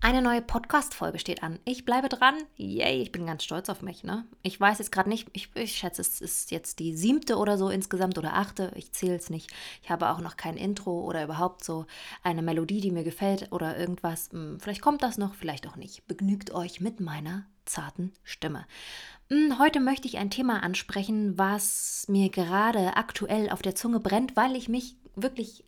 [0.00, 1.58] Eine neue Podcast-Folge steht an.
[1.64, 2.36] Ich bleibe dran.
[2.56, 4.04] Yay, ich bin ganz stolz auf mich.
[4.04, 4.24] Ne?
[4.42, 7.68] Ich weiß jetzt gerade nicht, ich, ich, schätze, es ist jetzt die siebte oder so
[7.68, 8.70] insgesamt oder achte.
[8.76, 9.52] Ich zähle es nicht.
[9.82, 11.84] Ich habe auch noch kein Intro oder überhaupt so
[12.22, 14.30] eine Melodie, die mir gefällt oder irgendwas.
[14.30, 16.06] Hm, vielleicht kommt das noch, vielleicht auch nicht.
[16.06, 18.66] Begnügt euch mit meiner zarten Stimme.
[19.30, 24.36] Hm, heute möchte ich ein Thema ansprechen, was mir gerade aktuell auf der Zunge brennt,
[24.36, 25.64] weil ich mich wirklich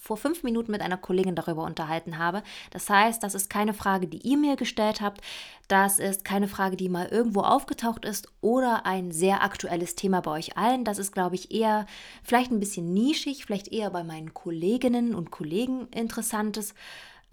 [0.00, 2.42] vor fünf Minuten mit einer Kollegin darüber unterhalten habe.
[2.70, 5.20] Das heißt, das ist keine Frage, die ihr mir gestellt habt.
[5.68, 10.30] Das ist keine Frage, die mal irgendwo aufgetaucht ist oder ein sehr aktuelles Thema bei
[10.32, 10.84] euch allen.
[10.84, 11.86] Das ist, glaube ich, eher
[12.24, 16.74] vielleicht ein bisschen nischig, vielleicht eher bei meinen Kolleginnen und Kollegen interessantes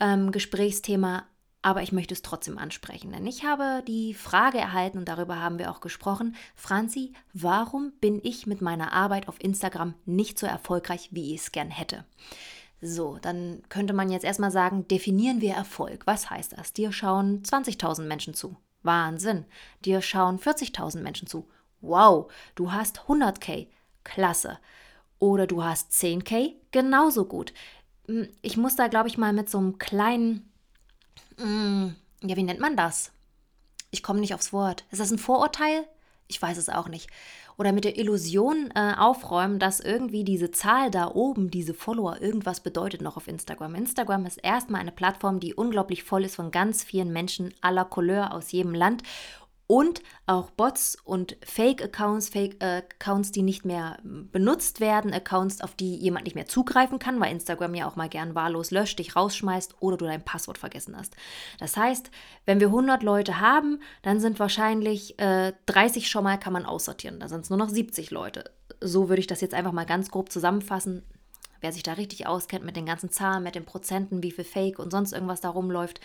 [0.01, 1.23] ähm, Gesprächsthema
[1.63, 5.59] aber ich möchte es trotzdem ansprechen, denn ich habe die Frage erhalten und darüber haben
[5.59, 11.09] wir auch gesprochen, Franzi, warum bin ich mit meiner Arbeit auf Instagram nicht so erfolgreich,
[11.11, 12.05] wie ich es gern hätte?
[12.81, 16.05] So, dann könnte man jetzt erstmal sagen, definieren wir Erfolg.
[16.05, 16.73] Was heißt das?
[16.73, 18.55] Dir schauen 20.000 Menschen zu.
[18.83, 19.45] Wahnsinn.
[19.83, 21.47] Dir schauen 40.000 Menschen zu.
[21.81, 23.67] Wow, du hast 100k.
[24.03, 24.59] Klasse.
[25.19, 26.53] Oder du hast 10k.
[26.71, 27.53] Genauso gut.
[28.07, 30.51] Hm, ich muss da, glaube ich, mal mit so einem kleinen,
[31.37, 33.11] hm, ja, wie nennt man das?
[33.89, 34.85] Ich komme nicht aufs Wort.
[34.91, 35.87] Ist das ein Vorurteil?
[36.27, 37.09] Ich weiß es auch nicht
[37.57, 42.59] oder mit der Illusion äh, aufräumen, dass irgendwie diese Zahl da oben, diese Follower, irgendwas
[42.59, 43.75] bedeutet noch auf Instagram.
[43.75, 48.33] Instagram ist erstmal eine Plattform, die unglaublich voll ist von ganz vielen Menschen aller Couleur
[48.33, 49.03] aus jedem Land
[49.67, 56.25] und auch Bots und Fake-Accounts, Fake-Accounts, die nicht mehr benutzt werden, Accounts, auf die jemand
[56.25, 59.97] nicht mehr zugreifen kann, weil Instagram ja auch mal gern wahllos löscht, dich rausschmeißt oder
[59.97, 61.15] du dein Passwort vergessen hast.
[61.59, 62.11] Das heißt,
[62.45, 67.19] wenn wir 100 Leute haben, dann sind wahrscheinlich äh, 30 schon mal, kann man aussortieren.
[67.19, 68.51] Da sind es nur noch 70 Leute.
[68.79, 71.03] So würde ich das jetzt einfach mal ganz grob zusammenfassen.
[71.61, 74.79] Wer sich da richtig auskennt mit den ganzen Zahlen, mit den Prozenten, wie viel Fake
[74.79, 75.99] und sonst irgendwas da rumläuft,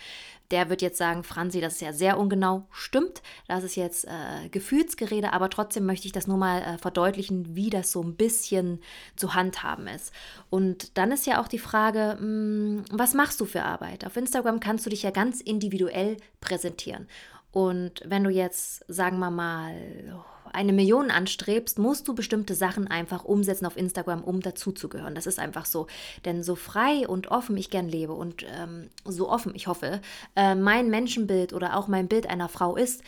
[0.51, 2.67] der wird jetzt sagen, Franzi, das ist ja sehr ungenau.
[2.71, 7.55] Stimmt, das ist jetzt äh, Gefühlsgerede, aber trotzdem möchte ich das nur mal äh, verdeutlichen,
[7.55, 8.79] wie das so ein bisschen
[9.15, 10.13] zu handhaben ist.
[10.49, 14.05] Und dann ist ja auch die Frage, mh, hm, was machst du für Arbeit?
[14.05, 17.07] Auf Instagram kannst du dich ja ganz individuell präsentieren.
[17.51, 20.23] Und wenn du jetzt, sagen wir mal,
[20.53, 25.15] eine Million anstrebst, musst du bestimmte Sachen einfach umsetzen auf Instagram, um dazuzugehören.
[25.15, 25.87] Das ist einfach so.
[26.25, 30.01] Denn so frei und offen ich gern lebe und ähm, so offen, ich hoffe,
[30.35, 33.03] äh, mein Menschenbild oder auch mein Bild einer Frau ist,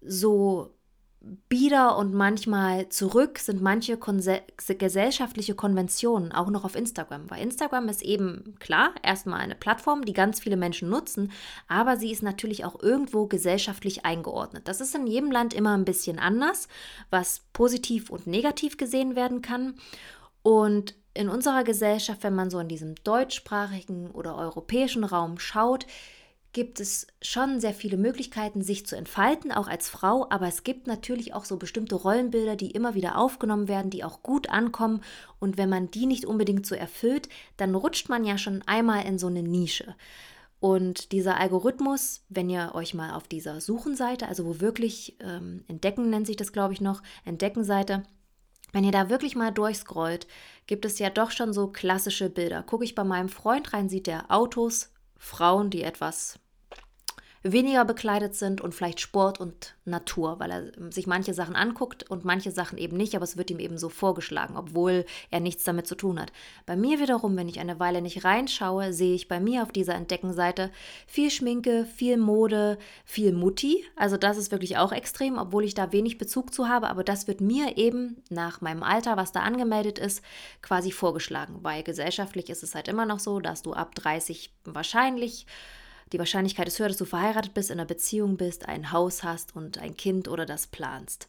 [0.00, 0.74] so
[1.20, 7.30] bieder und manchmal zurück sind manche gesellschaftliche Konventionen auch noch auf Instagram.
[7.30, 11.30] Weil Instagram ist eben klar erstmal eine Plattform, die ganz viele Menschen nutzen,
[11.68, 14.66] aber sie ist natürlich auch irgendwo gesellschaftlich eingeordnet.
[14.66, 16.68] Das ist in jedem Land immer ein bisschen anders,
[17.10, 19.74] was positiv und negativ gesehen werden kann.
[20.42, 25.86] Und in unserer Gesellschaft, wenn man so in diesem deutschsprachigen oder europäischen Raum schaut,
[26.52, 30.86] gibt es schon sehr viele Möglichkeiten, sich zu entfalten, auch als Frau, aber es gibt
[30.86, 35.02] natürlich auch so bestimmte Rollenbilder, die immer wieder aufgenommen werden, die auch gut ankommen
[35.38, 39.18] und wenn man die nicht unbedingt so erfüllt, dann rutscht man ja schon einmal in
[39.18, 39.94] so eine Nische.
[40.58, 46.10] Und dieser Algorithmus, wenn ihr euch mal auf dieser Suchenseite, also wo wirklich ähm, Entdecken
[46.10, 48.02] nennt sich das, glaube ich, noch, Entdeckenseite,
[48.72, 50.26] wenn ihr da wirklich mal durchscrollt,
[50.66, 52.62] gibt es ja doch schon so klassische Bilder.
[52.62, 54.90] Gucke ich bei meinem Freund rein, sieht er Autos,
[55.22, 56.40] Frauen, die etwas
[57.42, 62.24] weniger bekleidet sind und vielleicht Sport und Natur, weil er sich manche Sachen anguckt und
[62.24, 65.86] manche Sachen eben nicht, aber es wird ihm eben so vorgeschlagen, obwohl er nichts damit
[65.86, 66.32] zu tun hat.
[66.66, 69.94] Bei mir wiederum, wenn ich eine Weile nicht reinschaue, sehe ich bei mir auf dieser
[69.94, 70.70] Entdeckenseite
[71.06, 73.84] viel Schminke, viel Mode, viel Mutti.
[73.96, 77.26] Also das ist wirklich auch extrem, obwohl ich da wenig Bezug zu habe, aber das
[77.26, 80.22] wird mir eben nach meinem Alter, was da angemeldet ist,
[80.60, 85.46] quasi vorgeschlagen, weil gesellschaftlich ist es halt immer noch so, dass du ab 30 wahrscheinlich
[86.12, 89.54] die Wahrscheinlichkeit ist höher, dass du verheiratet bist, in einer Beziehung bist, ein Haus hast
[89.54, 91.28] und ein Kind oder das planst.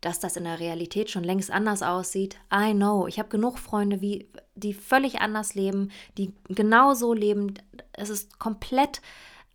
[0.00, 3.06] Dass das in der Realität schon längst anders aussieht, I know.
[3.06, 7.54] Ich habe genug Freunde, wie, die völlig anders leben, die genauso leben.
[7.92, 9.00] Es ist komplett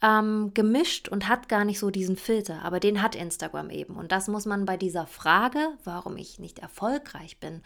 [0.01, 3.95] ähm, gemischt und hat gar nicht so diesen Filter, aber den hat Instagram eben.
[3.95, 7.61] Und das muss man bei dieser Frage, warum ich nicht erfolgreich bin,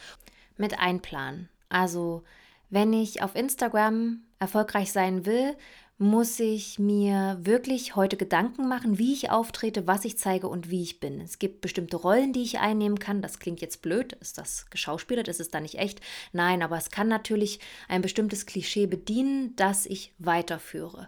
[0.57, 1.49] mit einplanen.
[1.69, 2.23] Also,
[2.69, 5.55] wenn ich auf Instagram erfolgreich sein will,
[6.01, 10.81] muss ich mir wirklich heute Gedanken machen, wie ich auftrete, was ich zeige und wie
[10.81, 11.21] ich bin.
[11.21, 13.21] Es gibt bestimmte Rollen, die ich einnehmen kann.
[13.21, 14.13] Das klingt jetzt blöd.
[14.13, 15.27] Ist das geschauspielert?
[15.27, 16.01] Ist es da nicht echt?
[16.33, 21.07] Nein, aber es kann natürlich ein bestimmtes Klischee bedienen, das ich weiterführe.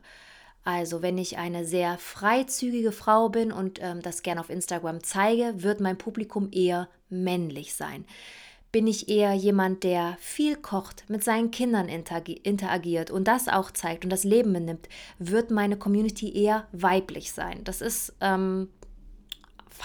[0.64, 5.56] Also wenn ich eine sehr freizügige Frau bin und ähm, das gerne auf Instagram zeige,
[5.64, 8.06] wird mein Publikum eher männlich sein.
[8.74, 14.04] Bin ich eher jemand, der viel kocht, mit seinen Kindern interagiert und das auch zeigt
[14.04, 14.90] und das Leben benimmt,
[15.20, 17.64] wird meine Community eher weiblich sein.
[17.64, 18.68] Das ist ähm,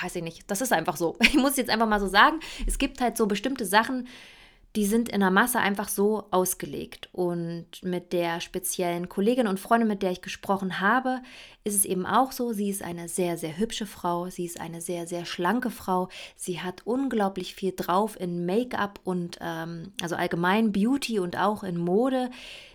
[0.02, 1.16] weiß ich nicht, das ist einfach so.
[1.22, 4.08] Ich muss jetzt einfach mal so sagen, es gibt halt so bestimmte Sachen,
[4.76, 7.08] die sind in der Masse einfach so ausgelegt.
[7.12, 11.20] Und mit der speziellen Kollegin und Freundin, mit der ich gesprochen habe,
[11.64, 14.80] ist es eben auch so, sie ist eine sehr, sehr hübsche Frau, sie ist eine
[14.80, 20.72] sehr, sehr schlanke Frau, sie hat unglaublich viel drauf in Make-up und ähm, also allgemein
[20.72, 22.30] Beauty und auch in Mode.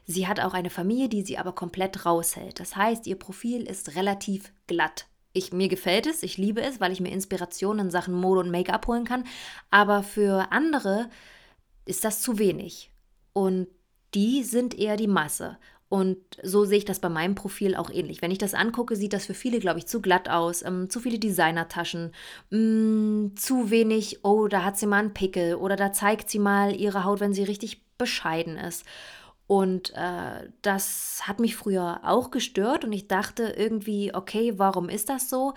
[0.06, 2.60] Sie hat auch eine Familie, die sie aber komplett raushält.
[2.60, 6.92] Das heißt, ihr Profil ist relativ glatt ich, mir gefällt es, ich liebe es, weil
[6.92, 9.26] ich mir Inspirationen in Sachen Mode und Make-up holen kann.
[9.72, 11.10] Aber für andere
[11.86, 12.92] ist das zu wenig.
[13.34, 13.68] Und
[14.14, 15.58] die sind eher die Masse.
[15.90, 18.24] Und so sehe ich das bei meinem Profil auch ähnlich.
[18.24, 20.64] Wenn ich das angucke, sieht das für viele, glaube ich, zu glatt aus.
[20.64, 22.14] Ähm, zu viele Designertaschen,
[22.50, 26.40] mh, mm, zu wenig, oh, da hat sie mal einen Pickel oder da zeigt sie
[26.40, 28.86] mal ihre Haut, wenn sie richtig bescheiden ist.
[29.46, 35.10] Und äh, das hat mich früher auch gestört und ich dachte irgendwie, okay, warum ist
[35.10, 35.54] das so?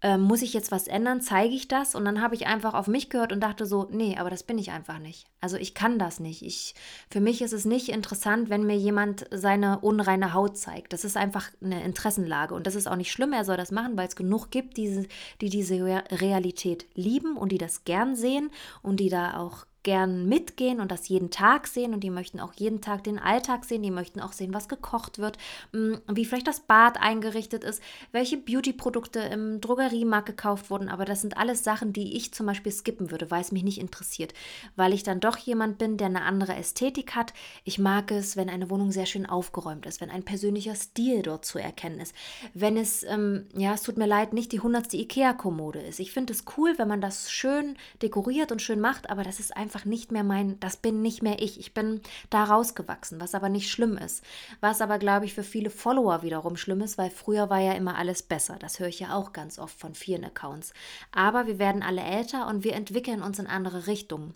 [0.00, 1.20] Ähm, muss ich jetzt was ändern?
[1.20, 1.96] Zeige ich das?
[1.96, 4.56] Und dann habe ich einfach auf mich gehört und dachte so, nee, aber das bin
[4.56, 5.26] ich einfach nicht.
[5.40, 6.42] Also ich kann das nicht.
[6.42, 6.76] Ich,
[7.10, 10.92] für mich ist es nicht interessant, wenn mir jemand seine unreine Haut zeigt.
[10.92, 13.32] Das ist einfach eine Interessenlage und das ist auch nicht schlimm.
[13.32, 15.08] Er soll das machen, weil es genug gibt, die,
[15.40, 15.74] die diese
[16.12, 18.50] Realität lieben und die das gern sehen
[18.82, 22.52] und die da auch gern mitgehen und das jeden Tag sehen und die möchten auch
[22.52, 25.38] jeden Tag den Alltag sehen, die möchten auch sehen, was gekocht wird,
[25.72, 27.82] mm, wie vielleicht das Bad eingerichtet ist,
[28.12, 32.70] welche Beauty-Produkte im Drogeriemarkt gekauft wurden, aber das sind alles Sachen, die ich zum Beispiel
[32.70, 34.34] skippen würde, weil es mich nicht interessiert,
[34.76, 37.32] weil ich dann doch jemand bin, der eine andere Ästhetik hat.
[37.64, 41.46] Ich mag es, wenn eine Wohnung sehr schön aufgeräumt ist, wenn ein persönlicher Stil dort
[41.46, 42.14] zu erkennen ist,
[42.52, 45.98] wenn es, ähm, ja, es tut mir leid, nicht die hundertste Ikea-Kommode ist.
[45.98, 49.56] Ich finde es cool, wenn man das schön dekoriert und schön macht, aber das ist
[49.56, 51.58] einfach einfach nicht mehr mein, das bin nicht mehr ich.
[51.60, 54.24] Ich bin da rausgewachsen, was aber nicht schlimm ist.
[54.60, 57.96] Was aber, glaube ich, für viele Follower wiederum schlimm ist, weil früher war ja immer
[57.96, 58.56] alles besser.
[58.58, 60.72] Das höre ich ja auch ganz oft von vielen Accounts.
[61.12, 64.34] Aber wir werden alle älter und wir entwickeln uns in andere Richtungen.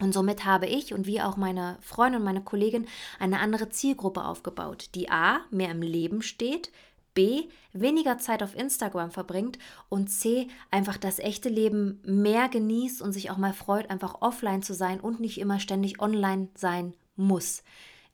[0.00, 2.86] Und somit habe ich und wie auch meine Freundin und meine Kollegin
[3.18, 6.70] eine andere Zielgruppe aufgebaut, die A, mehr im Leben steht,
[7.14, 9.58] B, weniger Zeit auf Instagram verbringt
[9.88, 14.62] und C, einfach das echte Leben mehr genießt und sich auch mal freut, einfach offline
[14.62, 17.62] zu sein und nicht immer ständig online sein muss.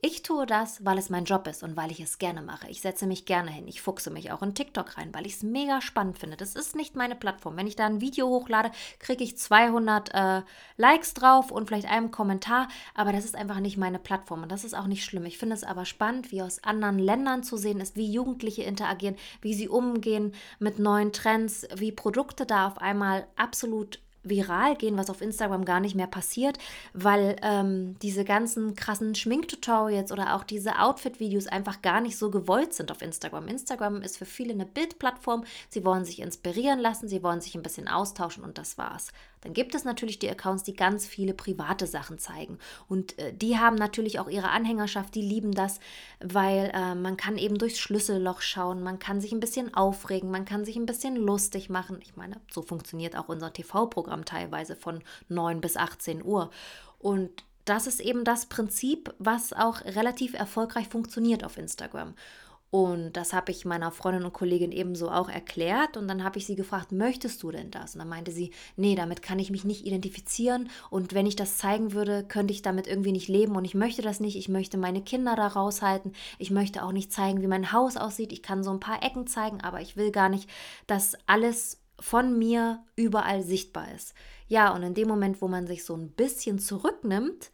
[0.03, 2.69] Ich tue das, weil es mein Job ist und weil ich es gerne mache.
[2.69, 3.67] Ich setze mich gerne hin.
[3.67, 6.37] Ich fuchse mich auch in TikTok rein, weil ich es mega spannend finde.
[6.37, 7.57] Das ist nicht meine Plattform.
[7.57, 10.43] Wenn ich da ein Video hochlade, kriege ich 200 äh,
[10.77, 14.65] Likes drauf und vielleicht einen Kommentar, aber das ist einfach nicht meine Plattform und das
[14.65, 15.25] ist auch nicht schlimm.
[15.25, 19.17] Ich finde es aber spannend, wie aus anderen Ländern zu sehen ist, wie Jugendliche interagieren,
[19.41, 25.11] wie sie umgehen mit neuen Trends, wie Produkte da auf einmal absolut viral gehen, was
[25.11, 26.59] auf Instagram gar nicht mehr passiert,
[26.93, 32.75] weil ähm, diese ganzen krassen Schminktutorials oder auch diese Outfit-Videos einfach gar nicht so gewollt
[32.75, 33.49] sind auf Instagram.
[33.49, 35.45] Instagram ist für viele eine Bildplattform.
[35.69, 39.09] Sie wollen sich inspirieren lassen, sie wollen sich ein bisschen austauschen und das war's.
[39.47, 42.59] Dann gibt es natürlich die Accounts, die ganz viele private Sachen zeigen.
[42.89, 45.79] Und äh, die haben natürlich auch ihre Anhängerschaft, die lieben das,
[46.21, 50.47] weil äh, man kann eben durchs Schlüsselloch schauen, man kann sich ein bisschen aufregen, man
[50.47, 52.01] kann sich ein bisschen lustig machen.
[52.03, 56.51] Ich meine, so funktioniert auch unser TV-Programm teilweise von 9 bis 18 Uhr.
[56.99, 62.15] Und das ist eben das Prinzip, was auch relativ erfolgreich funktioniert auf Instagram.
[62.71, 65.97] Und das habe ich meiner Freundin und Kollegin ebenso auch erklärt.
[65.97, 67.95] Und dann habe ich sie gefragt, möchtest du denn das?
[67.95, 70.69] Und dann meinte sie, nee, damit kann ich mich nicht identifizieren.
[70.91, 73.57] Und wenn ich das zeigen würde, könnte ich damit irgendwie nicht leben.
[73.57, 74.37] Und ich möchte das nicht.
[74.37, 76.13] Ich möchte meine Kinder da raushalten.
[76.39, 78.33] Ich möchte auch nicht zeigen, wie mein Haus aussieht.
[78.33, 80.51] Ich kann so ein paar Ecken zeigen, aber ich will gar nicht,
[80.87, 84.15] dass alles von mir überall sichtbar ist.
[84.49, 87.51] Ja, und in dem Moment, wo man sich so ein bisschen zurücknimmt,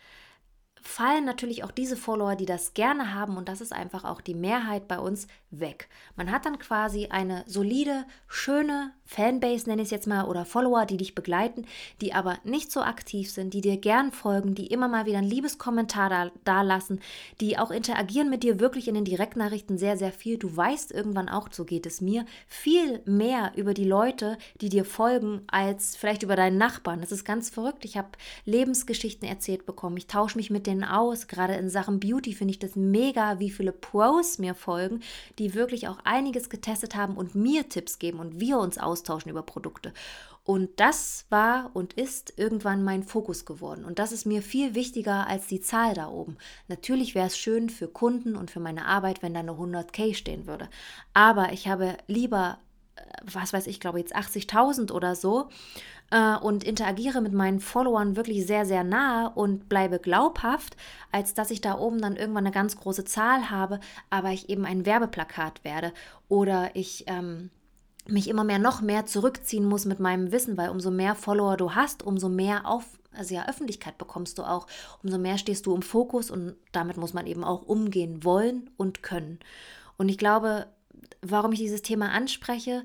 [0.83, 4.35] fallen natürlich auch diese Follower, die das gerne haben, und das ist einfach auch die
[4.35, 5.89] Mehrheit bei uns, weg.
[6.17, 10.87] Man hat dann quasi eine solide, schöne Fanbase, nenne ich es jetzt mal, oder Follower,
[10.87, 11.67] die dich begleiten,
[12.01, 15.25] die aber nicht so aktiv sind, die dir gern folgen, die immer mal wieder ein
[15.25, 17.01] liebes Kommentar da, da lassen,
[17.41, 20.39] die auch interagieren mit dir wirklich in den Direktnachrichten sehr, sehr viel.
[20.39, 24.85] Du weißt irgendwann auch, so geht es mir, viel mehr über die Leute, die dir
[24.85, 27.01] folgen, als vielleicht über deinen Nachbarn.
[27.01, 27.85] Das ist ganz verrückt.
[27.85, 28.09] Ich habe
[28.45, 29.97] Lebensgeschichten erzählt bekommen.
[29.97, 31.27] Ich tausche mich mit denen aus.
[31.27, 35.01] Gerade in Sachen Beauty finde ich das mega, wie viele Pros mir folgen,
[35.39, 39.43] die wirklich auch einiges getestet haben und mir Tipps geben und wir uns austauschen über
[39.43, 39.93] Produkte.
[40.45, 43.85] Und das war und ist irgendwann mein Fokus geworden.
[43.85, 46.37] Und das ist mir viel wichtiger als die Zahl da oben.
[46.69, 50.47] Natürlich wäre es schön für Kunden und für meine Arbeit, wenn da eine 100k stehen
[50.47, 50.69] würde.
[51.15, 52.59] Aber ich habe lieber,
[52.97, 55.49] äh, was weiß ich, glaube jetzt 80.000 oder so,
[56.11, 60.77] äh, und interagiere mit meinen Followern wirklich sehr, sehr nah und bleibe glaubhaft,
[61.13, 63.79] als dass ich da oben dann irgendwann eine ganz große Zahl habe,
[64.11, 65.93] aber ich eben ein Werbeplakat werde
[66.29, 67.51] oder ich ähm,
[68.09, 71.75] mich immer mehr noch mehr zurückziehen muss mit meinem Wissen, weil umso mehr Follower du
[71.75, 74.67] hast, umso mehr auf also ja, Öffentlichkeit bekommst du auch,
[75.03, 79.03] umso mehr stehst du im Fokus und damit muss man eben auch umgehen wollen und
[79.03, 79.39] können.
[79.97, 80.67] Und ich glaube,
[81.21, 82.85] warum ich dieses Thema anspreche,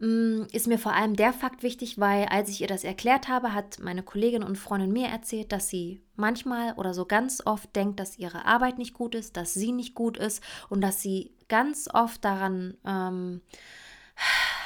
[0.00, 3.54] mm, ist mir vor allem der Fakt wichtig, weil als ich ihr das erklärt habe,
[3.54, 7.98] hat meine Kollegin und Freundin mir erzählt, dass sie manchmal oder so ganz oft denkt,
[7.98, 11.88] dass ihre Arbeit nicht gut ist, dass sie nicht gut ist und dass sie ganz
[11.92, 13.40] oft daran ähm,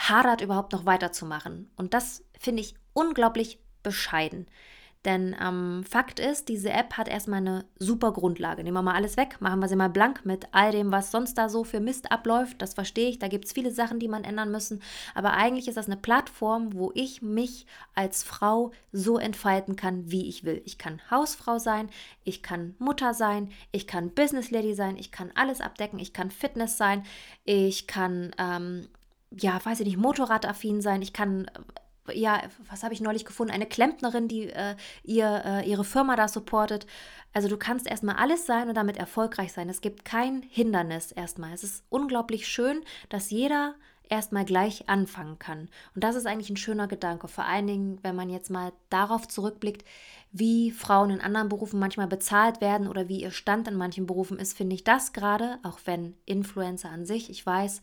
[0.09, 1.71] hadert, überhaupt noch weiterzumachen.
[1.76, 4.47] Und das finde ich unglaublich bescheiden.
[5.07, 8.62] Denn ähm, Fakt ist, diese App hat erstmal eine super Grundlage.
[8.62, 11.38] Nehmen wir mal alles weg, machen wir sie mal blank mit all dem, was sonst
[11.38, 12.61] da so für Mist abläuft.
[12.61, 14.83] Das verstehe ich, da gibt es viele Sachen, die man ändern müssen.
[15.14, 17.64] Aber eigentlich ist das eine Plattform, wo ich mich
[17.95, 20.61] als Frau so entfalten kann, wie ich will.
[20.66, 21.88] Ich kann Hausfrau sein,
[22.25, 26.30] ich kann Mutter sein, ich kann Business Lady sein, ich kann alles abdecken, ich kann
[26.30, 27.04] Fitness sein,
[27.45, 28.33] ich kann...
[28.37, 28.87] Ähm,
[29.31, 31.51] ja, weiß ich nicht, motorradaffin sein, ich kann
[32.13, 33.53] ja, was habe ich neulich gefunden?
[33.53, 36.87] Eine Klempnerin, die äh, ihr, äh, ihre Firma da supportet.
[37.33, 39.69] Also du kannst erstmal alles sein und damit erfolgreich sein.
[39.69, 41.53] Es gibt kein Hindernis erstmal.
[41.53, 43.75] Es ist unglaublich schön, dass jeder
[44.09, 45.69] erstmal gleich anfangen kann.
[45.95, 47.29] Und das ist eigentlich ein schöner Gedanke.
[47.29, 49.85] Vor allen Dingen, wenn man jetzt mal darauf zurückblickt,
[50.33, 54.39] wie Frauen in anderen Berufen manchmal bezahlt werden oder wie ihr Stand in manchen Berufen
[54.39, 57.83] ist, finde ich das gerade, auch wenn Influencer an sich, ich weiß,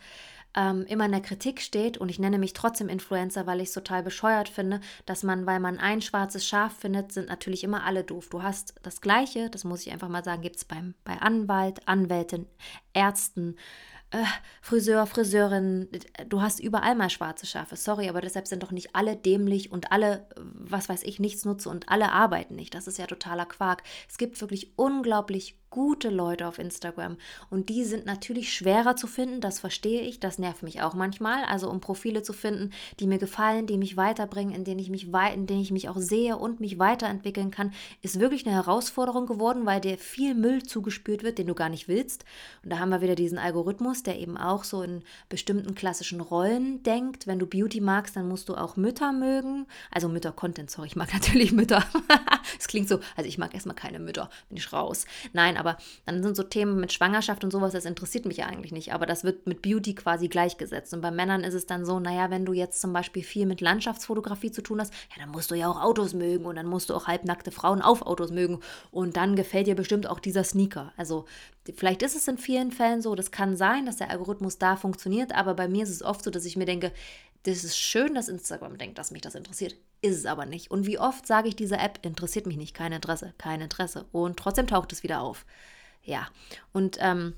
[0.58, 3.76] ähm, immer in der Kritik steht und ich nenne mich trotzdem Influencer, weil ich es
[3.76, 8.04] total bescheuert finde, dass man, weil man ein schwarzes Schaf findet, sind natürlich immer alle
[8.04, 8.30] doof.
[8.30, 10.82] Du hast das Gleiche, das muss ich einfach mal sagen, gibt es bei
[11.20, 12.48] Anwalt, Anwältin,
[12.94, 13.56] Ärzten,
[14.10, 14.24] äh,
[14.62, 15.90] Friseur, Friseurin,
[16.28, 17.76] du hast überall mal schwarze Schafe.
[17.76, 21.70] Sorry, aber deshalb sind doch nicht alle dämlich und alle, was weiß ich, nichts nutze
[21.70, 22.74] und alle arbeiten nicht.
[22.74, 23.84] Das ist ja totaler Quark.
[24.10, 27.18] Es gibt wirklich unglaublich gute Leute auf Instagram.
[27.50, 31.44] Und die sind natürlich schwerer zu finden, das verstehe ich, das nervt mich auch manchmal.
[31.44, 35.08] Also um Profile zu finden, die mir gefallen, die mich weiterbringen, in denen ich mich,
[35.34, 39.66] in denen ich mich auch sehe und mich weiterentwickeln kann, ist wirklich eine Herausforderung geworden,
[39.66, 42.24] weil dir viel Müll zugespürt wird, den du gar nicht willst.
[42.64, 46.82] Und da haben wir wieder diesen Algorithmus, der eben auch so in bestimmten klassischen Rollen
[46.84, 47.28] denkt.
[47.28, 49.66] Wenn du Beauty magst, dann musst du auch Mütter mögen.
[49.92, 51.84] Also Mütter-Content, sorry, ich mag natürlich Mütter.
[52.58, 55.06] Es klingt so, also ich mag erstmal keine Mütter, bin ich raus.
[55.34, 58.72] Nein, aber dann sind so Themen mit Schwangerschaft und sowas, das interessiert mich ja eigentlich
[58.72, 58.94] nicht.
[58.94, 60.94] Aber das wird mit Beauty quasi gleichgesetzt.
[60.94, 63.62] Und bei Männern ist es dann so, naja, wenn du jetzt zum Beispiel viel mit
[63.62, 66.90] Landschaftsfotografie zu tun hast, ja, dann musst du ja auch Autos mögen und dann musst
[66.90, 68.60] du auch halbnackte Frauen auf Autos mögen.
[68.92, 70.94] Und dann gefällt dir bestimmt auch dieser Sneaker.
[70.98, 71.26] Also
[71.76, 75.34] vielleicht ist es in vielen Fällen so, das kann sein, dass der Algorithmus da funktioniert,
[75.36, 76.92] aber bei mir ist es oft so, dass ich mir denke,
[77.48, 79.76] das ist schön, dass Instagram denkt, dass mich das interessiert.
[80.02, 80.70] Ist es aber nicht.
[80.70, 84.06] Und wie oft sage ich dieser App, interessiert mich nicht, kein Interesse, kein Interesse.
[84.12, 85.46] Und trotzdem taucht es wieder auf.
[86.04, 86.28] Ja.
[86.74, 87.34] Und ähm,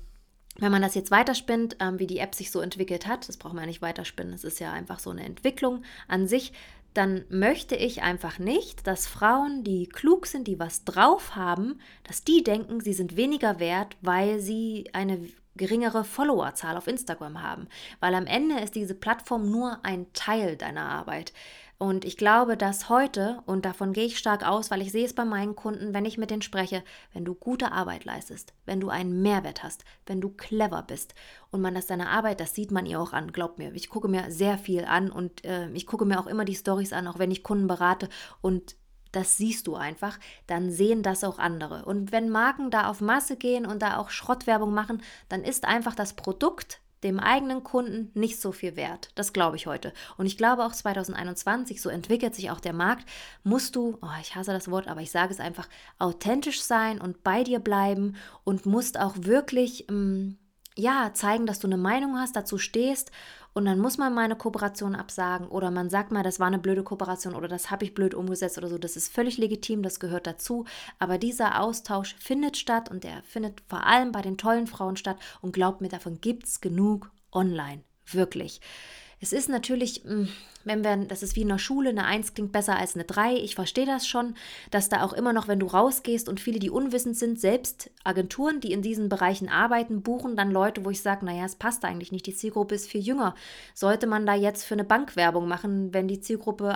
[0.56, 3.54] wenn man das jetzt weiterspinnt, ähm, wie die App sich so entwickelt hat, das braucht
[3.54, 6.52] man ja nicht weiterspinnen, es ist ja einfach so eine Entwicklung an sich,
[6.92, 12.24] dann möchte ich einfach nicht, dass Frauen, die klug sind, die was drauf haben, dass
[12.24, 15.20] die denken, sie sind weniger wert, weil sie eine
[15.56, 17.68] geringere Followerzahl auf Instagram haben,
[18.00, 21.32] weil am Ende ist diese Plattform nur ein Teil deiner Arbeit.
[21.82, 25.14] Und ich glaube, dass heute, und davon gehe ich stark aus, weil ich sehe es
[25.14, 28.90] bei meinen Kunden, wenn ich mit denen spreche, wenn du gute Arbeit leistest, wenn du
[28.90, 31.14] einen Mehrwert hast, wenn du clever bist
[31.50, 33.72] und man das deine Arbeit, das sieht man ihr auch an, glaub mir.
[33.72, 36.92] Ich gucke mir sehr viel an und äh, ich gucke mir auch immer die Stories
[36.92, 38.10] an, auch wenn ich Kunden berate
[38.42, 38.76] und
[39.12, 41.84] das siehst du einfach, dann sehen das auch andere.
[41.84, 45.94] Und wenn Marken da auf Masse gehen und da auch Schrottwerbung machen, dann ist einfach
[45.94, 49.10] das Produkt dem eigenen Kunden nicht so viel wert.
[49.14, 49.92] Das glaube ich heute.
[50.16, 53.08] Und ich glaube auch 2021, so entwickelt sich auch der Markt,
[53.42, 57.22] musst du, oh, ich hasse das Wort, aber ich sage es einfach, authentisch sein und
[57.22, 60.36] bei dir bleiben und musst auch wirklich, ähm,
[60.80, 63.10] ja, zeigen, dass du eine Meinung hast, dazu stehst
[63.52, 66.58] und dann muss man mal eine Kooperation absagen oder man sagt mal, das war eine
[66.58, 68.78] blöde Kooperation oder das habe ich blöd umgesetzt oder so.
[68.78, 70.66] Das ist völlig legitim, das gehört dazu.
[70.98, 75.18] Aber dieser Austausch findet statt und der findet vor allem bei den tollen Frauen statt.
[75.40, 77.82] Und glaubt mir, davon gibt es genug online.
[78.06, 78.60] Wirklich.
[79.22, 80.28] Es ist natürlich, hm,
[80.64, 83.34] wenn wir, das ist wie in der Schule, eine 1 klingt besser als eine 3.
[83.34, 84.34] Ich verstehe das schon,
[84.70, 88.60] dass da auch immer noch, wenn du rausgehst und viele, die unwissend sind, selbst Agenturen,
[88.60, 92.12] die in diesen Bereichen arbeiten, buchen dann Leute, wo ich sage, naja, es passt eigentlich
[92.12, 93.34] nicht, die Zielgruppe ist viel jünger.
[93.74, 96.74] Sollte man da jetzt für eine Bank Werbung machen, wenn die Zielgruppe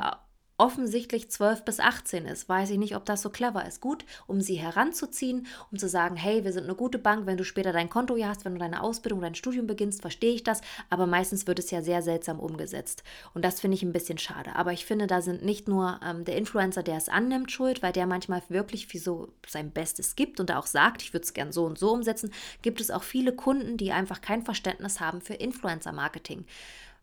[0.57, 2.49] offensichtlich 12 bis 18 ist.
[2.49, 3.81] Weiß ich nicht, ob das so clever ist.
[3.81, 7.45] Gut, um sie heranzuziehen, um zu sagen, hey, wir sind eine gute Bank, wenn du
[7.45, 10.61] später dein Konto hier hast, wenn du deine Ausbildung, dein Studium beginnst, verstehe ich das,
[10.91, 13.03] aber meistens wird es ja sehr seltsam umgesetzt.
[13.35, 14.55] Und das finde ich ein bisschen schade.
[14.55, 17.93] Aber ich finde, da sind nicht nur ähm, der Influencer, der es annimmt, schuld, weil
[17.93, 21.51] der manchmal wirklich wie so sein Bestes gibt und auch sagt, ich würde es gern
[21.51, 22.33] so und so umsetzen,
[22.63, 26.45] gibt es auch viele Kunden, die einfach kein Verständnis haben für Influencer-Marketing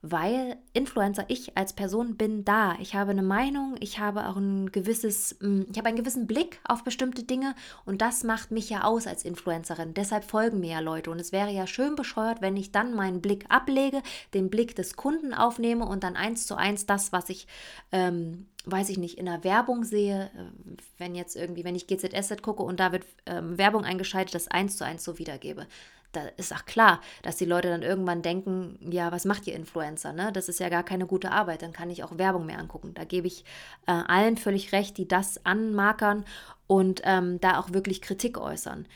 [0.02, 2.76] weil Influencer, ich als Person bin da.
[2.80, 6.60] Ich habe eine Meinung, ich habe auch ein gewisses, mm, ich habe einen gewissen Blick
[6.68, 7.56] auf bestimmte Dinge
[7.86, 9.94] und das macht mich ja aus als Influencerin.
[9.94, 13.22] Deshalb folgen mir ja Leute und es wäre ja schön bescheuert, wenn ich dann meinen
[13.22, 14.02] Blick ablege,
[14.34, 17.48] den Blick des Kunden aufnehme und dann eins zu eins das, was ich
[17.92, 22.42] ähm, weiß ich nicht, in der Werbung sehe, äh, wenn jetzt irgendwie, wenn ich GZSZ
[22.42, 25.68] gucke und da wird ähm, Werbung eingeschaltet, das eins zu eins so wiedergebe
[26.12, 30.14] da ist auch klar, dass die Leute dann irgendwann denken, ja, was macht ihr Influencer?
[30.14, 30.32] Ne?
[30.34, 32.94] Das ist ja gar keine gute Arbeit, dann kann ich auch Werbung mehr angucken.
[32.94, 33.46] Da gebe ich
[33.88, 36.26] äh, allen völlig recht, die das anmarkern
[36.68, 38.88] und ähm, da auch wirklich Kritik äußern.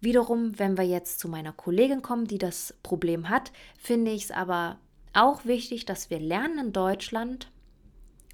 [0.00, 4.30] Wiederum, wenn wir jetzt zu meiner Kollegin kommen, die das Problem hat, finde ich es
[4.30, 4.78] aber
[5.12, 7.50] auch wichtig, dass wir lernen in Deutschland,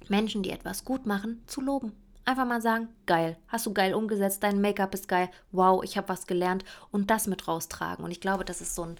[0.07, 1.93] Menschen, die etwas gut machen, zu loben.
[2.25, 6.09] Einfach mal sagen, geil, hast du geil umgesetzt, dein Make-up ist geil, wow, ich habe
[6.09, 8.03] was gelernt und das mit raustragen.
[8.03, 8.95] Und ich glaube, das ist so ein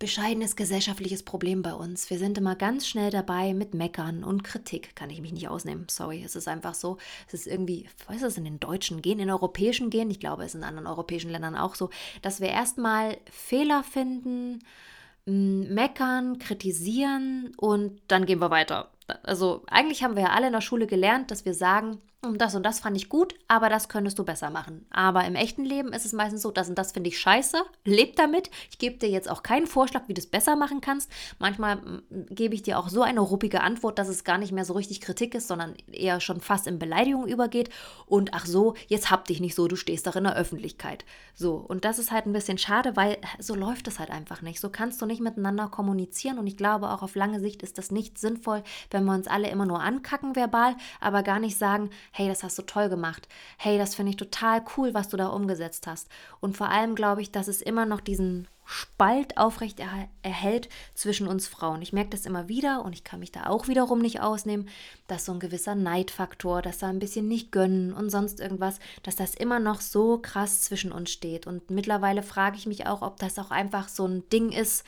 [0.00, 2.10] bescheidenes gesellschaftliches Problem bei uns.
[2.10, 4.94] Wir sind immer ganz schnell dabei mit Meckern und Kritik.
[4.94, 5.86] Kann ich mich nicht ausnehmen.
[5.88, 6.98] Sorry, es ist einfach so.
[7.26, 10.10] Es ist irgendwie, was ist das in den deutschen Gehen, in europäischen Gehen?
[10.10, 11.90] Ich glaube, es ist in anderen europäischen Ländern auch so,
[12.22, 14.60] dass wir erstmal Fehler finden,
[15.26, 18.90] meckern, kritisieren und dann gehen wir weiter.
[19.22, 22.56] Also eigentlich haben wir ja alle in der Schule gelernt, dass wir sagen, und das
[22.56, 24.84] und das fand ich gut, aber das könntest du besser machen.
[24.90, 28.16] Aber im echten Leben ist es meistens so, das und das finde ich scheiße, leb
[28.16, 28.50] damit.
[28.70, 31.12] Ich gebe dir jetzt auch keinen Vorschlag, wie du es besser machen kannst.
[31.38, 34.64] Manchmal mm, gebe ich dir auch so eine ruppige Antwort, dass es gar nicht mehr
[34.64, 37.70] so richtig Kritik ist, sondern eher schon fast in Beleidigung übergeht.
[38.06, 41.04] Und ach so, jetzt hab dich nicht so, du stehst doch in der Öffentlichkeit.
[41.34, 44.58] So, und das ist halt ein bisschen schade, weil so läuft es halt einfach nicht.
[44.58, 47.92] So kannst du nicht miteinander kommunizieren und ich glaube auch auf lange Sicht ist das
[47.92, 52.28] nicht sinnvoll, wenn wir uns alle immer nur ankacken verbal, aber gar nicht sagen, hey,
[52.28, 53.28] das hast du toll gemacht.
[53.56, 56.08] Hey, das finde ich total cool, was du da umgesetzt hast.
[56.40, 59.80] Und vor allem glaube ich, dass es immer noch diesen Spalt aufrecht
[60.22, 61.80] erhält zwischen uns Frauen.
[61.80, 64.68] Ich merke das immer wieder und ich kann mich da auch wiederum nicht ausnehmen,
[65.06, 69.16] dass so ein gewisser Neidfaktor, dass da ein bisschen nicht gönnen und sonst irgendwas, dass
[69.16, 71.46] das immer noch so krass zwischen uns steht.
[71.46, 74.84] Und mittlerweile frage ich mich auch, ob das auch einfach so ein Ding ist,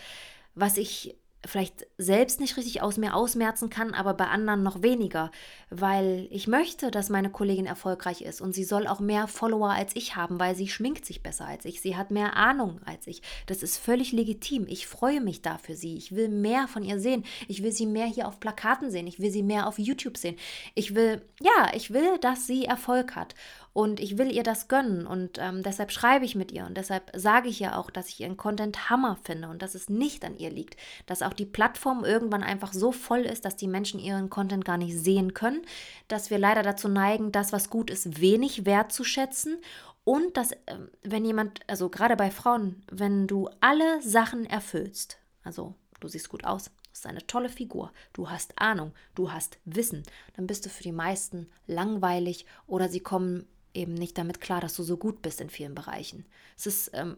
[0.55, 5.31] was ich vielleicht selbst nicht richtig aus mir ausmerzen kann, aber bei anderen noch weniger,
[5.71, 9.97] weil ich möchte, dass meine Kollegin erfolgreich ist und sie soll auch mehr Follower als
[9.97, 13.23] ich haben, weil sie schminkt sich besser als ich, sie hat mehr Ahnung als ich.
[13.47, 14.67] Das ist völlig legitim.
[14.69, 15.97] Ich freue mich da für sie.
[15.97, 17.25] Ich will mehr von ihr sehen.
[17.49, 19.07] Ich will sie mehr hier auf Plakaten sehen.
[19.07, 20.37] Ich will sie mehr auf YouTube sehen.
[20.75, 23.35] Ich will, ja, ich will, dass sie Erfolg hat.
[23.73, 25.07] Und ich will ihr das gönnen.
[25.07, 26.67] Und ähm, deshalb schreibe ich mit ihr.
[26.67, 29.89] Und deshalb sage ich ja auch, dass ich ihren Content Hammer finde und dass es
[29.89, 33.69] nicht an ihr liegt, dass auch die Plattform irgendwann einfach so voll ist, dass die
[33.69, 35.63] Menschen ihren Content gar nicht sehen können,
[36.09, 39.59] dass wir leider dazu neigen, das, was gut ist, wenig wertzuschätzen.
[40.03, 45.75] Und dass, ähm, wenn jemand, also gerade bei Frauen, wenn du alle Sachen erfüllst, also
[46.01, 50.03] du siehst gut aus, hast eine tolle Figur, du hast Ahnung, du hast Wissen,
[50.35, 54.75] dann bist du für die meisten langweilig oder sie kommen eben nicht damit klar, dass
[54.75, 56.25] du so gut bist in vielen Bereichen.
[56.57, 57.17] Es ist ähm,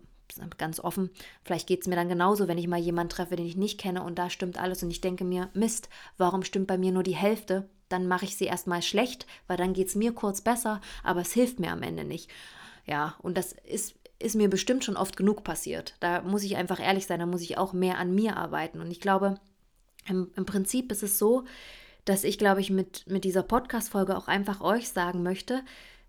[0.58, 1.10] ganz offen,
[1.44, 4.02] vielleicht geht es mir dann genauso, wenn ich mal jemanden treffe, den ich nicht kenne
[4.02, 7.16] und da stimmt alles und ich denke mir, Mist, warum stimmt bei mir nur die
[7.16, 7.68] Hälfte?
[7.88, 11.32] Dann mache ich sie erstmal schlecht, weil dann geht es mir kurz besser, aber es
[11.32, 12.30] hilft mir am Ende nicht.
[12.86, 15.94] Ja, und das ist, ist mir bestimmt schon oft genug passiert.
[16.00, 18.80] Da muss ich einfach ehrlich sein, da muss ich auch mehr an mir arbeiten.
[18.80, 19.38] Und ich glaube,
[20.08, 21.44] im, im Prinzip ist es so,
[22.04, 25.62] dass ich, glaube ich, mit, mit dieser Podcast-Folge auch einfach euch sagen möchte,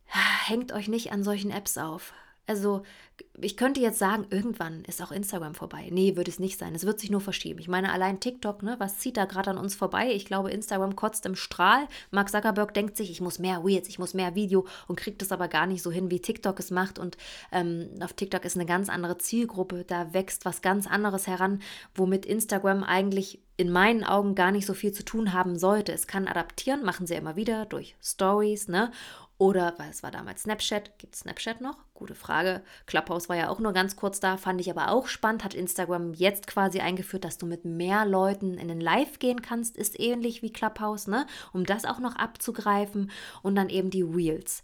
[0.07, 2.13] hängt euch nicht an solchen Apps auf.
[2.45, 2.83] Also
[3.41, 5.89] ich könnte jetzt sagen, irgendwann ist auch Instagram vorbei.
[5.91, 6.75] Nee, wird es nicht sein.
[6.75, 7.59] Es wird sich nur verschieben.
[7.59, 10.11] Ich meine, allein TikTok, ne, was zieht da gerade an uns vorbei?
[10.11, 11.87] Ich glaube, Instagram kotzt im Strahl.
[12.11, 15.31] Mark Zuckerberg denkt sich, ich muss mehr Reels, ich muss mehr Video und kriegt es
[15.31, 16.99] aber gar nicht so hin, wie TikTok es macht.
[16.99, 17.17] Und
[17.51, 19.85] ähm, auf TikTok ist eine ganz andere Zielgruppe.
[19.85, 21.61] Da wächst was ganz anderes heran,
[21.95, 25.93] womit Instagram eigentlich in meinen Augen gar nicht so viel zu tun haben sollte.
[25.93, 28.91] Es kann adaptieren, machen sie immer wieder durch Stories, ne?
[29.43, 31.75] Oder, weil es war damals Snapchat, gibt es Snapchat noch?
[31.93, 32.62] Gute Frage.
[32.86, 35.43] Clubhouse war ja auch nur ganz kurz da, fand ich aber auch spannend.
[35.43, 39.75] Hat Instagram jetzt quasi eingeführt, dass du mit mehr Leuten in den Live gehen kannst,
[39.75, 41.27] ist ähnlich wie Clubhouse, ne?
[41.51, 44.63] Um das auch noch abzugreifen und dann eben die Reels.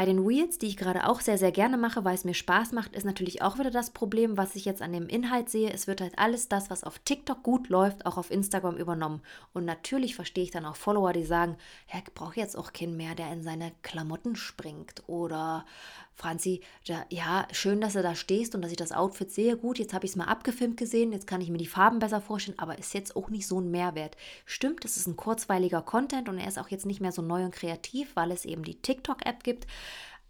[0.00, 2.72] Bei den Reels, die ich gerade auch sehr, sehr gerne mache, weil es mir Spaß
[2.72, 5.70] macht, ist natürlich auch wieder das Problem, was ich jetzt an dem Inhalt sehe.
[5.70, 9.20] Es wird halt alles das, was auf TikTok gut läuft, auch auf Instagram übernommen.
[9.52, 13.14] Und natürlich verstehe ich dann auch Follower, die sagen, ich brauche jetzt auch keinen mehr,
[13.14, 15.02] der in seine Klamotten springt.
[15.06, 15.66] Oder
[16.14, 19.56] Franzi, ja, schön, dass du da stehst und dass ich das Outfit sehe.
[19.56, 22.20] Gut, jetzt habe ich es mal abgefilmt gesehen, jetzt kann ich mir die Farben besser
[22.20, 24.16] vorstellen, aber ist jetzt auch nicht so ein Mehrwert.
[24.44, 27.44] Stimmt, es ist ein kurzweiliger Content und er ist auch jetzt nicht mehr so neu
[27.44, 29.66] und kreativ, weil es eben die TikTok-App gibt.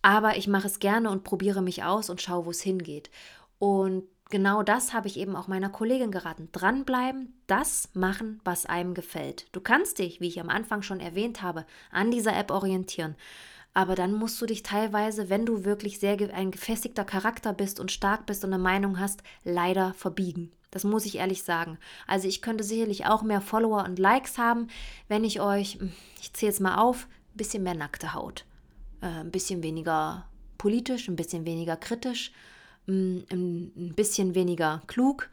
[0.03, 3.11] Aber ich mache es gerne und probiere mich aus und schaue, wo es hingeht.
[3.59, 6.49] Und genau das habe ich eben auch meiner Kollegin geraten.
[6.53, 9.47] Dranbleiben, das machen, was einem gefällt.
[9.53, 13.17] Du kannst dich, wie ich am Anfang schon erwähnt habe, an dieser App orientieren.
[13.73, 17.93] Aber dann musst du dich teilweise, wenn du wirklich sehr ein gefestigter Charakter bist und
[17.93, 20.51] stark bist und eine Meinung hast, leider verbiegen.
[20.73, 21.79] Das muss ich ehrlich sagen.
[22.07, 24.69] Also ich könnte sicherlich auch mehr Follower und Likes haben,
[25.09, 25.79] wenn ich euch,
[26.21, 28.45] ich zähle es mal auf, ein bisschen mehr nackte Haut
[29.01, 30.27] äh, ein bisschen weniger
[30.59, 32.33] politisch, ein bisschen weniger kritisch,
[32.87, 35.29] mm, ein bisschen weniger klug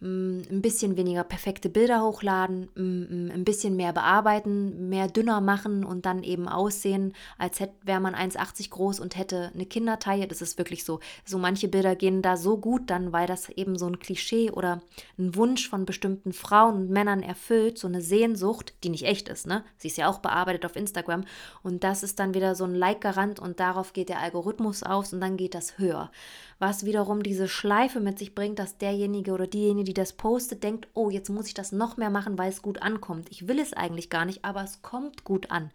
[0.00, 5.84] ein bisschen weniger perfekte Bilder hochladen, mm, mm, ein bisschen mehr bearbeiten, mehr dünner machen
[5.84, 10.28] und dann eben aussehen, als wäre man 1,80 groß und hätte eine Kindertaille.
[10.28, 11.00] Das ist wirklich so.
[11.24, 14.82] So manche Bilder gehen da so gut dann, weil das eben so ein Klischee oder
[15.18, 19.48] ein Wunsch von bestimmten Frauen und Männern erfüllt, so eine Sehnsucht, die nicht echt ist,
[19.48, 19.64] ne?
[19.78, 21.24] Sie ist ja auch bearbeitet auf Instagram
[21.64, 25.20] und das ist dann wieder so ein Like-Garant und darauf geht der Algorithmus aus und
[25.20, 26.10] dann geht das höher
[26.58, 30.86] was wiederum diese Schleife mit sich bringt, dass derjenige oder diejenige, die das postet, denkt,
[30.92, 33.28] oh, jetzt muss ich das noch mehr machen, weil es gut ankommt.
[33.30, 35.70] Ich will es eigentlich gar nicht, aber es kommt gut an.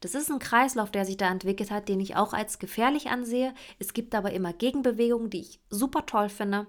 [0.00, 3.54] Das ist ein Kreislauf, der sich da entwickelt hat, den ich auch als gefährlich ansehe.
[3.78, 6.66] Es gibt aber immer Gegenbewegungen, die ich super toll finde.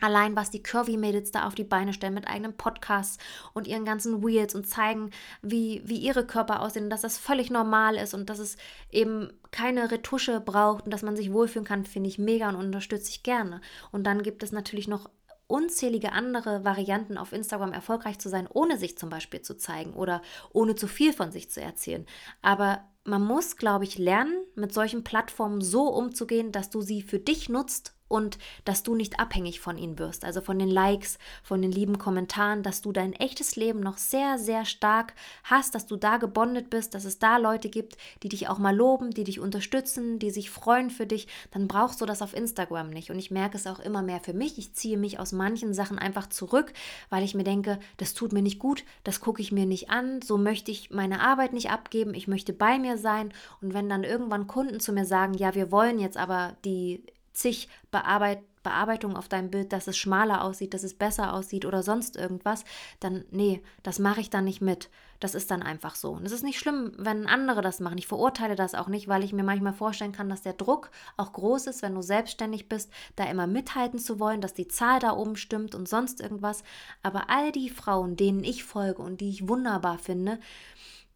[0.00, 3.18] Allein was die Curvy-Mädels da auf die Beine stellen mit eigenen Podcasts
[3.52, 5.10] und ihren ganzen Wheels und zeigen,
[5.42, 8.56] wie, wie ihre Körper aussehen, dass das völlig normal ist und dass es
[8.90, 13.10] eben keine Retusche braucht und dass man sich wohlfühlen kann, finde ich mega und unterstütze
[13.10, 13.60] ich gerne.
[13.92, 15.10] Und dann gibt es natürlich noch
[15.50, 20.22] unzählige andere Varianten auf Instagram erfolgreich zu sein, ohne sich zum Beispiel zu zeigen oder
[20.52, 22.06] ohne zu viel von sich zu erzählen.
[22.42, 27.18] Aber man muss, glaube ich, lernen, mit solchen Plattformen so umzugehen, dass du sie für
[27.18, 31.62] dich nutzt und dass du nicht abhängig von ihnen wirst, also von den Likes, von
[31.62, 35.96] den lieben Kommentaren, dass du dein echtes Leben noch sehr, sehr stark hast, dass du
[35.96, 39.38] da gebondet bist, dass es da Leute gibt, die dich auch mal loben, die dich
[39.38, 43.10] unterstützen, die sich freuen für dich, dann brauchst du das auf Instagram nicht.
[43.10, 44.58] Und ich merke es auch immer mehr für mich.
[44.58, 46.72] Ich ziehe mich aus manchen Sachen einfach zurück,
[47.10, 50.20] weil ich mir denke, das tut mir nicht gut, das gucke ich mir nicht an,
[50.20, 53.32] so möchte ich meine Arbeit nicht abgeben, ich möchte bei mir sein.
[53.62, 57.04] Und wenn dann irgendwann Kunden zu mir sagen, ja, wir wollen jetzt aber die
[57.40, 61.82] zig Bearbeit Bearbeitungen auf deinem Bild, dass es schmaler aussieht, dass es besser aussieht oder
[61.82, 62.64] sonst irgendwas,
[63.00, 64.90] dann nee, das mache ich dann nicht mit.
[65.18, 66.12] Das ist dann einfach so.
[66.12, 67.98] Und es ist nicht schlimm, wenn andere das machen.
[67.98, 71.32] Ich verurteile das auch nicht, weil ich mir manchmal vorstellen kann, dass der Druck auch
[71.32, 75.12] groß ist, wenn du selbstständig bist, da immer mithalten zu wollen, dass die Zahl da
[75.12, 76.62] oben stimmt und sonst irgendwas.
[77.02, 80.38] Aber all die Frauen, denen ich folge und die ich wunderbar finde,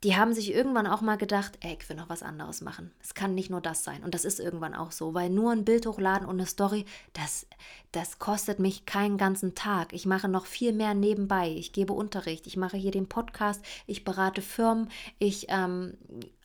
[0.05, 2.93] die haben sich irgendwann auch mal gedacht, ey, ich will noch was anderes machen.
[3.03, 4.05] Es kann nicht nur das sein.
[4.05, 7.47] Und das ist irgendwann auch so, weil nur ein Bild hochladen und eine Story, das,
[7.91, 9.95] das kostet mich keinen ganzen Tag.
[9.95, 11.49] Ich mache noch viel mehr nebenbei.
[11.49, 15.97] Ich gebe Unterricht, ich mache hier den Podcast, ich berate Firmen, ich ähm,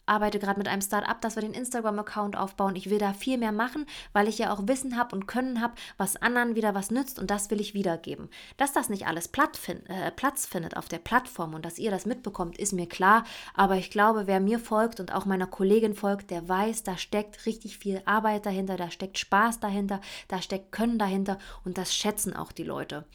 [0.10, 2.76] arbeite gerade mit einem Start-up, dass wir den Instagram-Account aufbauen.
[2.76, 5.76] Ich will da viel mehr machen, weil ich ja auch Wissen habe und Können habe,
[5.98, 8.30] was anderen wieder was nützt und das will ich wiedergeben.
[8.58, 12.06] Dass das nicht alles find, äh, Platz findet auf der Plattform und dass ihr das
[12.06, 13.24] mitbekommt, ist mir klar.
[13.54, 17.45] Aber ich glaube, wer mir folgt und auch meiner Kollegin folgt, der weiß, da steckt
[17.45, 22.36] richtig viel Arbeit dahinter, da steckt Spaß dahinter, da steckt Können dahinter und das schätzen
[22.36, 23.06] auch die Leute.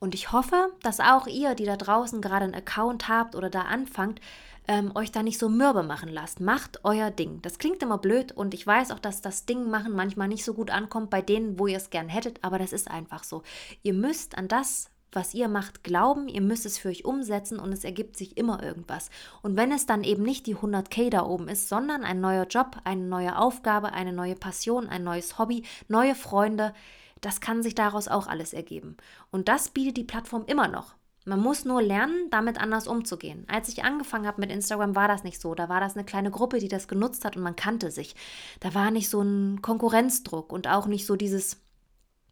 [0.00, 3.62] Und ich hoffe, dass auch ihr, die da draußen gerade einen Account habt oder da
[3.62, 4.20] anfangt,
[4.66, 6.40] ähm, euch da nicht so mürbe machen lasst.
[6.40, 7.42] Macht euer Ding.
[7.42, 10.54] Das klingt immer blöd und ich weiß auch, dass das Ding machen manchmal nicht so
[10.54, 13.42] gut ankommt bei denen, wo ihr es gern hättet, aber das ist einfach so.
[13.82, 17.72] Ihr müsst an das, was ihr macht, glauben, ihr müsst es für euch umsetzen und
[17.72, 19.10] es ergibt sich immer irgendwas.
[19.42, 22.78] Und wenn es dann eben nicht die 100k da oben ist, sondern ein neuer Job,
[22.84, 26.74] eine neue Aufgabe, eine neue Passion, ein neues Hobby, neue Freunde,
[27.20, 28.96] das kann sich daraus auch alles ergeben.
[29.30, 30.94] Und das bietet die Plattform immer noch.
[31.24, 33.46] Man muss nur lernen, damit anders umzugehen.
[33.48, 35.54] Als ich angefangen habe mit Instagram, war das nicht so.
[35.54, 38.14] Da war das eine kleine Gruppe, die das genutzt hat und man kannte sich.
[38.60, 41.64] Da war nicht so ein Konkurrenzdruck und auch nicht so dieses,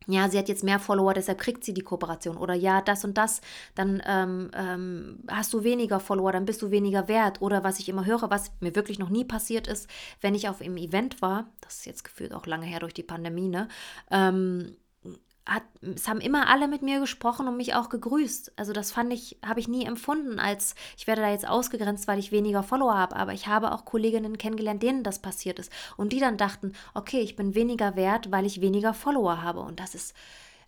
[0.06, 2.36] ja, sie hat jetzt mehr Follower, deshalb kriegt sie die Kooperation.
[2.36, 3.40] Oder ja, das und das,
[3.74, 7.40] dann ähm, ähm, hast du weniger Follower, dann bist du weniger wert.
[7.40, 9.88] Oder was ich immer höre, was mir wirklich noch nie passiert ist,
[10.20, 13.02] wenn ich auf einem Event war, das ist jetzt gefühlt auch lange her durch die
[13.02, 13.68] Pandemie, ne?
[14.10, 14.76] Ähm,
[15.46, 18.52] hat, es haben immer alle mit mir gesprochen und mich auch gegrüßt.
[18.56, 22.18] Also das fand ich, habe ich nie empfunden, als ich werde da jetzt ausgegrenzt, weil
[22.18, 23.16] ich weniger Follower habe.
[23.16, 25.72] Aber ich habe auch Kolleginnen kennengelernt, denen das passiert ist.
[25.96, 29.60] Und die dann dachten, okay, ich bin weniger wert, weil ich weniger Follower habe.
[29.60, 30.14] Und das ist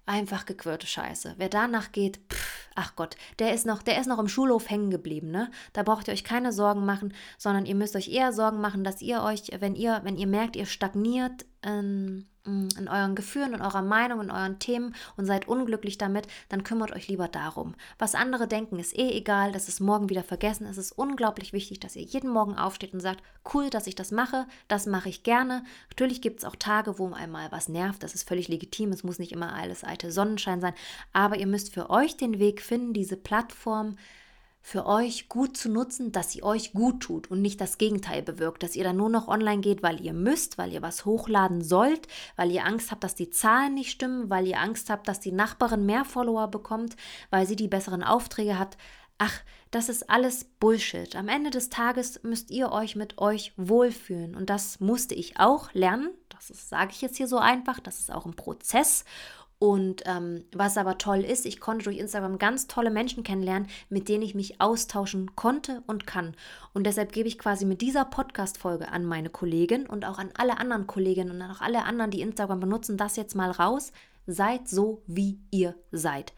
[0.07, 1.35] einfach gequirlte Scheiße.
[1.39, 4.91] Wer danach geht, pff, ach Gott, der ist noch, der ist noch im Schulhof hängen
[4.91, 5.51] geblieben, ne?
[5.73, 9.01] Da braucht ihr euch keine Sorgen machen, sondern ihr müsst euch eher Sorgen machen, dass
[9.01, 13.63] ihr euch, wenn ihr, wenn ihr merkt, ihr stagniert, ähm, Mm, in euren Gefühlen, in
[13.63, 17.75] eurer Meinung, in euren Themen und seid unglücklich damit, dann kümmert euch lieber darum.
[17.99, 20.67] Was andere denken, ist eh egal, das ist morgen wieder vergessen.
[20.67, 23.23] Es ist unglaublich wichtig, dass ihr jeden Morgen aufsteht und sagt,
[23.55, 25.65] cool, dass ich das mache, das mache ich gerne.
[25.89, 29.19] Natürlich gibt es auch Tage, wo einmal was nervt, das ist völlig legitim, es muss
[29.19, 30.75] nicht immer alles alte Sonnenschein sein,
[31.15, 33.97] aber ihr müsst für euch den Weg finden, diese Plattform
[34.67, 38.63] für euch gut zu nutzen, dass sie euch gut tut und nicht das Gegenteil bewirkt,
[38.63, 42.09] dass ihr dann nur noch online geht, weil ihr müsst, weil ihr was hochladen sollt,
[42.37, 45.33] weil ihr Angst habt, dass die Zahlen nicht stimmen, weil ihr Angst habt, dass die
[45.33, 46.97] Nachbarin mehr Follower bekommt,
[47.29, 48.79] weil sie die besseren Aufträge hat.
[49.19, 49.39] Ach,
[49.71, 51.15] das ist alles Bullshit.
[51.15, 54.35] Am Ende des Tages müsst ihr euch mit euch wohlfühlen.
[54.35, 56.09] Und das musste ich auch lernen.
[56.31, 57.81] Das sage ich jetzt hier so einfach.
[57.81, 59.05] Das ist auch ein Prozess.
[59.65, 64.11] Und ähm, was aber toll ist, ich konnte durch Instagram ganz tolle Menschen kennenlernen, mit
[64.11, 66.37] denen ich mich austauschen konnte und kann.
[66.75, 70.59] Und deshalb gebe ich quasi mit dieser Podcast-Folge an meine Kollegin und auch an alle
[70.59, 73.93] anderen Kolleginnen und auch alle anderen, die Instagram benutzen, das jetzt mal raus.
[74.27, 76.35] Seid so, wie ihr seid.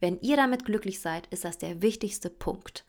[0.00, 2.86] Wenn ihr damit glücklich seid, ist das der wichtigste Punkt.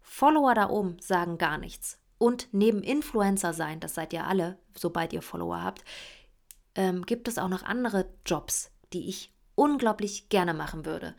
[0.00, 1.98] Follower da oben sagen gar nichts.
[2.18, 5.82] Und neben Influencer sein, das seid ihr alle, sobald ihr Follower habt,
[6.76, 11.14] ähm, gibt es auch noch andere Jobs, die ich unglaublich gerne machen würde.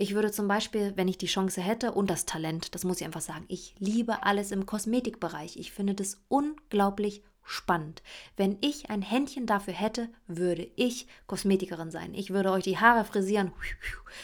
[0.00, 3.06] Ich würde zum Beispiel, wenn ich die Chance hätte und das Talent, das muss ich
[3.06, 5.56] einfach sagen, ich liebe alles im Kosmetikbereich.
[5.56, 8.02] Ich finde das unglaublich spannend.
[8.36, 12.14] Wenn ich ein Händchen dafür hätte, würde ich Kosmetikerin sein.
[12.14, 13.52] Ich würde euch die Haare frisieren,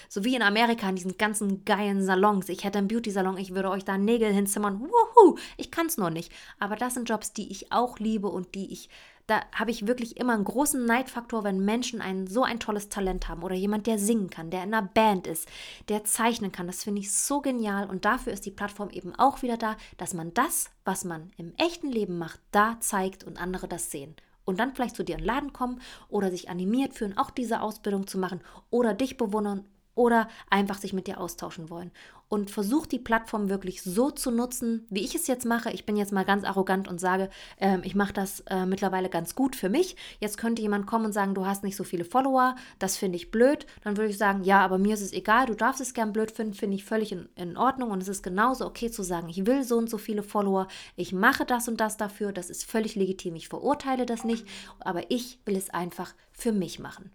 [0.09, 2.49] so wie in Amerika in diesen ganzen geilen Salons.
[2.51, 4.79] Ich hätte einen Beauty-Salon, ich würde euch da Nägel hinzimmern.
[4.79, 6.31] Wuhu, ich kann es nur nicht.
[6.59, 8.91] Aber das sind Jobs, die ich auch liebe und die ich
[9.27, 13.29] da habe ich wirklich immer einen großen Neidfaktor, wenn Menschen ein, so ein tolles Talent
[13.29, 15.49] haben oder jemand, der singen kann, der in einer Band ist,
[15.89, 16.67] der zeichnen kann.
[16.67, 20.15] Das finde ich so genial und dafür ist die Plattform eben auch wieder da, dass
[20.15, 24.61] man das, was man im echten Leben macht, da zeigt und andere das sehen und
[24.61, 28.07] dann vielleicht zu dir in den Laden kommen oder sich animiert fühlen, auch diese Ausbildung
[28.07, 31.91] zu machen oder dich bewundern oder einfach sich mit dir austauschen wollen.
[32.31, 35.71] Und versuch die Plattform wirklich so zu nutzen, wie ich es jetzt mache.
[35.71, 37.29] Ich bin jetzt mal ganz arrogant und sage,
[37.61, 39.95] äh, ich mache das äh, mittlerweile ganz gut für mich.
[40.21, 43.31] Jetzt könnte jemand kommen und sagen, du hast nicht so viele Follower, das finde ich
[43.31, 43.67] blöd.
[43.83, 46.31] Dann würde ich sagen, ja, aber mir ist es egal, du darfst es gern blöd
[46.33, 47.91] finden, finde ich völlig in, in Ordnung.
[47.91, 51.13] Und es ist genauso okay zu sagen, ich will so und so viele Follower, ich
[51.13, 53.37] mache das und das dafür, das ist völlig legitim.
[53.37, 54.47] Ich verurteile das nicht,
[54.81, 57.13] aber ich will es einfach für mich machen.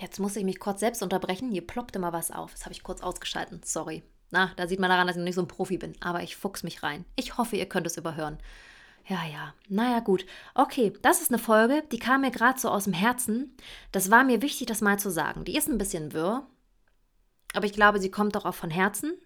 [0.00, 1.50] Jetzt muss ich mich kurz selbst unterbrechen.
[1.50, 2.52] Hier ploppt immer was auf.
[2.52, 3.60] Das habe ich kurz ausgeschalten.
[3.62, 4.02] Sorry.
[4.30, 5.94] Na, da sieht man daran, dass ich noch nicht so ein Profi bin.
[6.00, 7.04] Aber ich fuchs mich rein.
[7.16, 8.38] Ich hoffe, ihr könnt es überhören.
[9.06, 9.54] Ja, ja.
[9.68, 10.24] Naja, gut.
[10.54, 13.56] Okay, das ist eine Folge, die kam mir gerade so aus dem Herzen.
[13.92, 15.44] Das war mir wichtig, das mal zu sagen.
[15.44, 16.46] Die ist ein bisschen wirr.
[17.52, 19.18] Aber ich glaube, sie kommt doch auch von Herzen.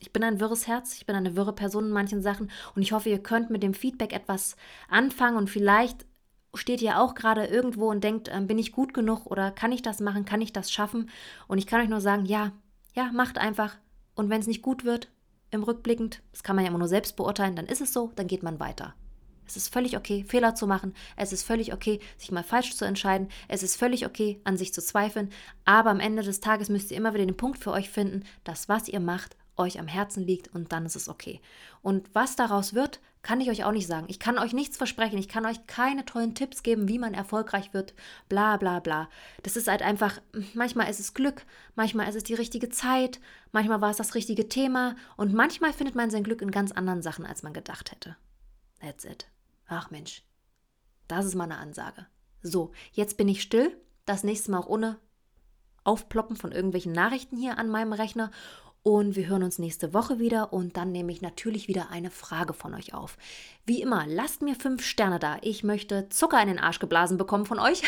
[0.00, 2.92] Ich bin ein wirres Herz, ich bin eine wirre Person in manchen Sachen und ich
[2.92, 4.56] hoffe, ihr könnt mit dem Feedback etwas
[4.88, 6.04] anfangen und vielleicht
[6.54, 9.82] steht ihr auch gerade irgendwo und denkt, äh, bin ich gut genug oder kann ich
[9.82, 11.10] das machen, kann ich das schaffen?
[11.48, 12.52] Und ich kann euch nur sagen, ja,
[12.94, 13.76] ja, macht einfach.
[14.14, 15.08] Und wenn es nicht gut wird,
[15.50, 18.26] im Rückblickend, das kann man ja immer nur selbst beurteilen, dann ist es so, dann
[18.26, 18.94] geht man weiter.
[19.46, 20.94] Es ist völlig okay, Fehler zu machen.
[21.16, 23.28] Es ist völlig okay, sich mal falsch zu entscheiden.
[23.46, 25.30] Es ist völlig okay, an sich zu zweifeln.
[25.64, 28.68] Aber am Ende des Tages müsst ihr immer wieder den Punkt für euch finden, dass
[28.68, 31.40] was ihr macht, euch am Herzen liegt und dann ist es okay.
[31.82, 34.06] Und was daraus wird, kann ich euch auch nicht sagen.
[34.08, 35.18] Ich kann euch nichts versprechen.
[35.18, 37.94] Ich kann euch keine tollen Tipps geben, wie man erfolgreich wird.
[38.28, 39.08] Bla bla bla.
[39.42, 40.20] Das ist halt einfach,
[40.52, 44.48] manchmal ist es Glück, manchmal ist es die richtige Zeit, manchmal war es das richtige
[44.48, 48.16] Thema und manchmal findet man sein Glück in ganz anderen Sachen, als man gedacht hätte.
[48.80, 49.26] That's it.
[49.66, 50.22] Ach Mensch,
[51.08, 52.06] das ist meine Ansage.
[52.42, 53.74] So, jetzt bin ich still.
[54.04, 54.98] Das nächste Mal auch ohne
[55.82, 58.30] Aufploppen von irgendwelchen Nachrichten hier an meinem Rechner
[58.84, 62.52] und wir hören uns nächste Woche wieder und dann nehme ich natürlich wieder eine Frage
[62.52, 63.16] von euch auf.
[63.64, 65.38] Wie immer, lasst mir fünf Sterne da.
[65.40, 67.82] Ich möchte Zucker in den Arsch geblasen bekommen von euch.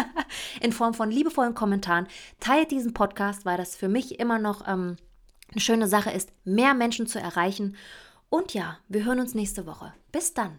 [0.60, 2.08] in Form von liebevollen Kommentaren.
[2.40, 4.96] Teilt diesen Podcast, weil das für mich immer noch ähm,
[5.52, 7.76] eine schöne Sache ist, mehr Menschen zu erreichen.
[8.28, 9.94] Und ja, wir hören uns nächste Woche.
[10.10, 10.58] Bis dann.